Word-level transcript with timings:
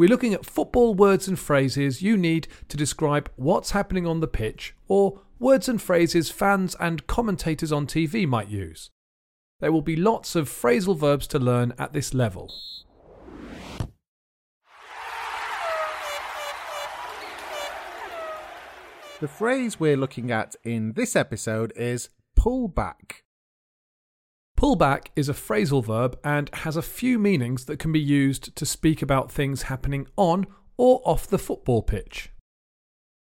we're 0.00 0.08
looking 0.08 0.32
at 0.32 0.46
football 0.46 0.94
words 0.94 1.28
and 1.28 1.38
phrases 1.38 2.00
you 2.00 2.16
need 2.16 2.48
to 2.68 2.76
describe 2.78 3.30
what's 3.36 3.72
happening 3.72 4.06
on 4.06 4.20
the 4.20 4.26
pitch, 4.26 4.74
or 4.88 5.20
words 5.38 5.68
and 5.68 5.82
phrases 5.82 6.30
fans 6.30 6.74
and 6.80 7.06
commentators 7.06 7.70
on 7.70 7.86
TV 7.86 8.26
might 8.26 8.48
use. 8.48 8.88
There 9.60 9.70
will 9.70 9.82
be 9.82 9.96
lots 9.96 10.34
of 10.34 10.48
phrasal 10.48 10.96
verbs 10.96 11.26
to 11.26 11.38
learn 11.38 11.74
at 11.78 11.92
this 11.92 12.14
level. 12.14 12.50
The 19.20 19.28
phrase 19.28 19.78
we're 19.78 19.98
looking 19.98 20.30
at 20.30 20.56
in 20.64 20.94
this 20.94 21.14
episode 21.14 21.74
is 21.76 22.08
pull 22.36 22.68
back. 22.68 23.24
Pull 24.60 24.76
back 24.76 25.10
is 25.16 25.30
a 25.30 25.32
phrasal 25.32 25.82
verb 25.82 26.18
and 26.22 26.50
has 26.52 26.76
a 26.76 26.82
few 26.82 27.18
meanings 27.18 27.64
that 27.64 27.78
can 27.78 27.92
be 27.92 27.98
used 27.98 28.54
to 28.56 28.66
speak 28.66 29.00
about 29.00 29.32
things 29.32 29.62
happening 29.62 30.06
on 30.18 30.46
or 30.76 31.00
off 31.02 31.26
the 31.26 31.38
football 31.38 31.80
pitch. 31.80 32.28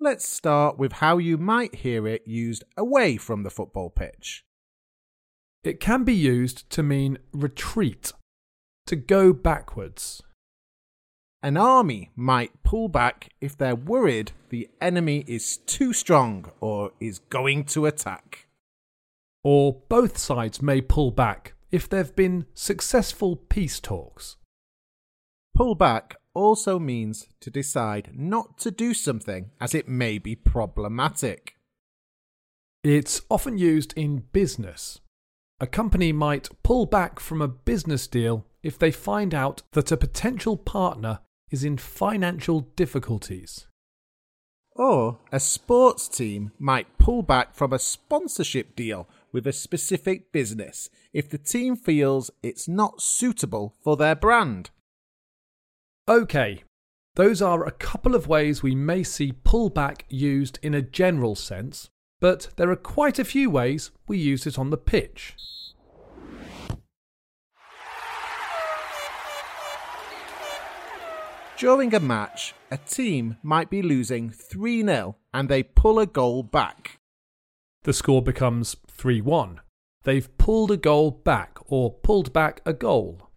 Let's 0.00 0.26
start 0.26 0.78
with 0.78 0.92
how 0.92 1.18
you 1.18 1.36
might 1.36 1.74
hear 1.74 2.08
it 2.08 2.22
used 2.26 2.64
away 2.78 3.18
from 3.18 3.42
the 3.42 3.50
football 3.50 3.90
pitch. 3.90 4.46
It 5.62 5.80
can 5.80 6.02
be 6.02 6.14
used 6.14 6.70
to 6.70 6.82
mean 6.82 7.18
retreat, 7.34 8.14
to 8.86 8.96
go 8.96 9.34
backwards. 9.34 10.22
An 11.42 11.58
army 11.58 12.10
might 12.16 12.62
pull 12.62 12.88
back 12.88 13.34
if 13.38 13.54
they're 13.54 13.76
worried 13.76 14.32
the 14.48 14.70
enemy 14.80 15.24
is 15.26 15.58
too 15.58 15.92
strong 15.92 16.50
or 16.62 16.92
is 17.00 17.18
going 17.18 17.64
to 17.64 17.84
attack 17.84 18.47
or 19.50 19.72
both 19.88 20.18
sides 20.18 20.60
may 20.60 20.78
pull 20.78 21.10
back 21.10 21.54
if 21.70 21.88
there 21.88 22.00
have 22.00 22.14
been 22.14 22.44
successful 22.52 23.34
peace 23.34 23.80
talks. 23.80 24.36
Pull 25.54 25.74
back 25.74 26.16
also 26.34 26.78
means 26.78 27.26
to 27.40 27.48
decide 27.48 28.10
not 28.12 28.58
to 28.58 28.70
do 28.70 28.92
something 28.92 29.50
as 29.58 29.74
it 29.74 29.88
may 29.88 30.18
be 30.18 30.36
problematic. 30.36 31.54
It's 32.84 33.22
often 33.30 33.56
used 33.56 33.94
in 33.96 34.24
business. 34.34 35.00
A 35.60 35.66
company 35.66 36.12
might 36.12 36.50
pull 36.62 36.84
back 36.84 37.18
from 37.18 37.40
a 37.40 37.48
business 37.48 38.06
deal 38.06 38.44
if 38.62 38.78
they 38.78 38.90
find 38.90 39.34
out 39.34 39.62
that 39.72 39.90
a 39.90 39.96
potential 39.96 40.58
partner 40.58 41.20
is 41.50 41.64
in 41.64 41.78
financial 41.78 42.60
difficulties. 42.76 43.66
Or 44.76 45.20
a 45.32 45.40
sports 45.40 46.06
team 46.06 46.52
might 46.58 46.98
pull 46.98 47.22
back 47.22 47.54
from 47.54 47.72
a 47.72 47.78
sponsorship 47.78 48.76
deal 48.76 49.08
with 49.32 49.46
a 49.46 49.52
specific 49.52 50.32
business 50.32 50.90
if 51.12 51.28
the 51.28 51.38
team 51.38 51.76
feels 51.76 52.30
it's 52.42 52.68
not 52.68 53.02
suitable 53.02 53.74
for 53.82 53.96
their 53.96 54.14
brand. 54.14 54.70
Okay, 56.08 56.64
those 57.16 57.42
are 57.42 57.66
a 57.66 57.72
couple 57.72 58.14
of 58.14 58.28
ways 58.28 58.62
we 58.62 58.74
may 58.74 59.02
see 59.02 59.32
pullback 59.32 60.02
used 60.08 60.58
in 60.62 60.72
a 60.72 60.80
general 60.82 61.34
sense, 61.34 61.90
but 62.20 62.48
there 62.56 62.70
are 62.70 62.76
quite 62.76 63.18
a 63.18 63.24
few 63.24 63.50
ways 63.50 63.90
we 64.06 64.18
use 64.18 64.46
it 64.46 64.58
on 64.58 64.70
the 64.70 64.76
pitch. 64.76 65.36
During 71.58 71.92
a 71.92 71.98
match, 71.98 72.54
a 72.70 72.76
team 72.76 73.36
might 73.42 73.68
be 73.68 73.82
losing 73.82 74.30
3 74.30 74.84
0 74.84 75.16
and 75.34 75.48
they 75.48 75.64
pull 75.64 75.98
a 75.98 76.06
goal 76.06 76.44
back. 76.44 76.97
The 77.88 77.94
score 77.94 78.20
becomes 78.20 78.76
3 78.88 79.22
1. 79.22 79.62
They've 80.02 80.36
pulled 80.36 80.70
a 80.70 80.76
goal 80.76 81.10
back 81.10 81.56
or 81.68 81.90
pulled 81.90 82.34
back 82.34 82.60
a 82.66 82.74
goal. 82.74 83.30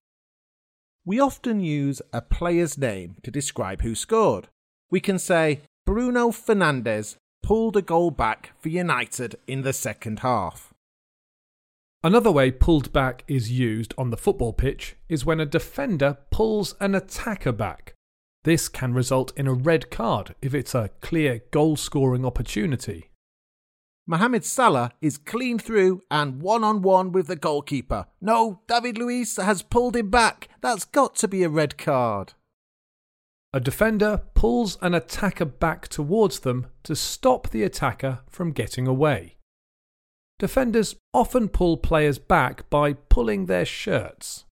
We 1.06 1.22
often 1.22 1.62
use 1.62 2.02
a 2.12 2.20
player's 2.20 2.78
name 2.78 3.16
to 3.24 3.32
describe 3.32 3.82
who 3.82 3.96
scored. 3.96 4.50
We 4.90 5.00
can 5.00 5.20
say 5.20 5.62
Bruno 5.86 6.32
Fernandes 6.32 7.16
pulled 7.42 7.78
a 7.78 7.82
goal 7.82 8.12
back 8.12 8.52
for 8.60 8.68
United 8.68 9.38
in 9.48 9.62
the 9.62 9.72
second 9.72 10.20
half. 10.20 10.74
Another 12.04 12.30
way 12.30 12.52
pulled 12.52 12.92
back 12.92 13.24
is 13.30 13.54
used 13.54 13.94
on 13.98 14.10
the 14.10 14.18
football 14.18 14.52
pitch 14.52 14.98
is 15.08 15.24
when 15.24 15.40
a 15.40 15.46
defender 15.46 16.18
pulls 16.30 16.76
an 16.82 16.94
attacker 16.94 17.54
back. 17.54 17.94
This 18.44 18.68
can 18.68 18.94
result 18.94 19.32
in 19.38 19.48
a 19.48 19.54
red 19.54 19.90
card 19.90 20.36
if 20.42 20.54
it's 20.54 20.76
a 20.76 20.90
clear 21.00 21.42
goal 21.52 21.78
scoring 21.78 22.26
opportunity. 22.26 23.11
Mohamed 24.12 24.44
Salah 24.44 24.92
is 25.00 25.18
clean 25.18 25.58
through 25.58 26.02
and 26.12 26.42
one 26.42 26.66
on 26.66 26.82
one 26.82 27.14
with 27.14 27.28
the 27.28 27.38
goalkeeper. 27.38 28.08
No, 28.20 28.60
David 28.68 28.98
Luiz 28.98 29.38
has 29.38 29.62
pulled 29.62 29.96
him 29.96 30.10
back. 30.10 30.50
That's 30.60 30.84
got 30.84 31.16
to 31.16 31.30
be 31.30 31.44
a 31.44 31.50
red 31.50 31.78
card. 31.78 32.34
A 33.54 33.62
defender 33.62 34.24
pulls 34.34 34.78
an 34.82 34.94
attacker 34.94 35.46
back 35.46 35.88
towards 35.88 36.42
them 36.42 36.68
to 36.84 36.94
stop 36.94 37.52
the 37.52 37.64
attacker 37.64 38.20
from 38.28 38.52
getting 38.52 38.86
away. 38.86 39.38
Defenders 40.40 40.98
often 41.14 41.48
pull 41.48 41.78
players 41.78 42.20
back 42.20 42.70
by 42.70 42.92
pulling 42.92 43.46
their 43.46 43.64
shirts. 43.64 44.44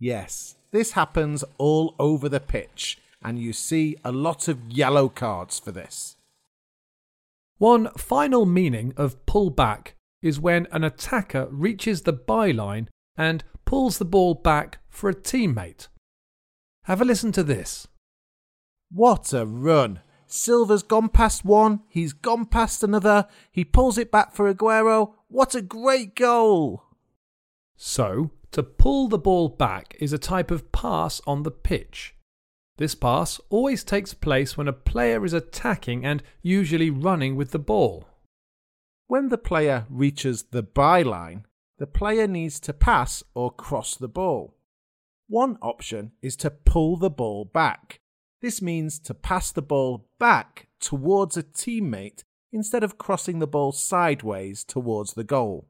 Yes, 0.00 0.56
this 0.72 0.92
happens 0.92 1.44
all 1.56 1.94
over 2.00 2.28
the 2.28 2.40
pitch, 2.40 2.98
and 3.22 3.38
you 3.38 3.52
see 3.52 3.96
a 4.04 4.10
lot 4.10 4.48
of 4.48 4.72
yellow 4.72 5.08
cards 5.08 5.60
for 5.60 5.70
this. 5.70 6.16
One 7.62 7.90
final 7.96 8.44
meaning 8.44 8.92
of 8.96 9.24
pull 9.24 9.48
back 9.48 9.94
is 10.20 10.40
when 10.40 10.66
an 10.72 10.82
attacker 10.82 11.46
reaches 11.48 12.02
the 12.02 12.12
byline 12.12 12.88
and 13.16 13.44
pulls 13.64 13.98
the 13.98 14.04
ball 14.04 14.34
back 14.34 14.78
for 14.88 15.08
a 15.08 15.14
teammate. 15.14 15.86
Have 16.86 17.00
a 17.00 17.04
listen 17.04 17.30
to 17.30 17.44
this. 17.44 17.86
What 18.90 19.32
a 19.32 19.46
run! 19.46 20.00
Silva's 20.26 20.82
gone 20.82 21.08
past 21.08 21.44
one, 21.44 21.82
he's 21.88 22.12
gone 22.12 22.46
past 22.46 22.82
another, 22.82 23.28
he 23.52 23.64
pulls 23.64 23.96
it 23.96 24.10
back 24.10 24.34
for 24.34 24.52
Aguero. 24.52 25.12
What 25.28 25.54
a 25.54 25.62
great 25.62 26.16
goal! 26.16 26.82
So, 27.76 28.32
to 28.50 28.64
pull 28.64 29.06
the 29.06 29.18
ball 29.18 29.48
back 29.48 29.94
is 30.00 30.12
a 30.12 30.18
type 30.18 30.50
of 30.50 30.72
pass 30.72 31.20
on 31.28 31.44
the 31.44 31.52
pitch. 31.52 32.16
This 32.78 32.94
pass 32.94 33.40
always 33.50 33.84
takes 33.84 34.14
place 34.14 34.56
when 34.56 34.68
a 34.68 34.72
player 34.72 35.24
is 35.24 35.32
attacking 35.32 36.04
and 36.04 36.22
usually 36.42 36.90
running 36.90 37.36
with 37.36 37.50
the 37.50 37.58
ball. 37.58 38.08
When 39.06 39.28
the 39.28 39.38
player 39.38 39.86
reaches 39.90 40.44
the 40.44 40.62
byline, 40.62 41.44
the 41.78 41.86
player 41.86 42.26
needs 42.26 42.58
to 42.60 42.72
pass 42.72 43.22
or 43.34 43.50
cross 43.50 43.96
the 43.96 44.08
ball. 44.08 44.56
One 45.28 45.58
option 45.60 46.12
is 46.22 46.36
to 46.36 46.50
pull 46.50 46.96
the 46.96 47.10
ball 47.10 47.44
back. 47.44 48.00
This 48.40 48.62
means 48.62 48.98
to 49.00 49.14
pass 49.14 49.52
the 49.52 49.62
ball 49.62 50.08
back 50.18 50.68
towards 50.80 51.36
a 51.36 51.42
teammate 51.42 52.24
instead 52.52 52.82
of 52.82 52.98
crossing 52.98 53.38
the 53.38 53.46
ball 53.46 53.72
sideways 53.72 54.64
towards 54.64 55.14
the 55.14 55.24
goal. 55.24 55.68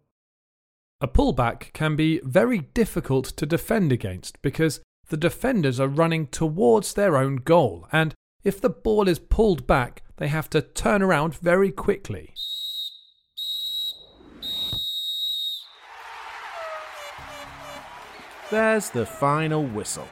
A 1.00 1.08
pullback 1.08 1.72
can 1.72 1.96
be 1.96 2.20
very 2.24 2.60
difficult 2.60 3.24
to 3.24 3.46
defend 3.46 3.92
against 3.92 4.40
because 4.40 4.80
the 5.12 5.16
defenders 5.18 5.78
are 5.78 5.88
running 5.88 6.26
towards 6.26 6.94
their 6.94 7.18
own 7.18 7.36
goal, 7.36 7.86
and 7.92 8.14
if 8.44 8.58
the 8.58 8.70
ball 8.70 9.06
is 9.06 9.18
pulled 9.18 9.66
back, 9.66 10.02
they 10.16 10.28
have 10.28 10.48
to 10.48 10.62
turn 10.62 11.02
around 11.02 11.34
very 11.34 11.70
quickly. 11.70 12.32
There's 18.50 18.88
the 18.88 19.04
final 19.04 19.66
whistle. 19.66 20.08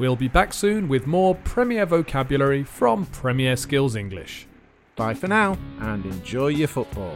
We'll 0.00 0.16
be 0.16 0.26
back 0.26 0.52
soon 0.52 0.88
with 0.88 1.06
more 1.06 1.36
Premier 1.36 1.86
vocabulary 1.86 2.64
from 2.64 3.06
Premier 3.06 3.54
Skills 3.54 3.94
English. 3.94 4.48
Bye 4.96 5.14
for 5.14 5.28
now 5.28 5.56
and 5.78 6.04
enjoy 6.06 6.48
your 6.48 6.66
football. 6.66 7.14